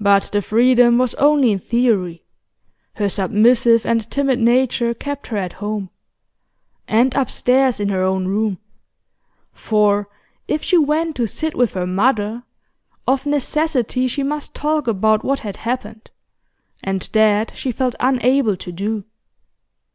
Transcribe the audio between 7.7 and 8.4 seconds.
in her own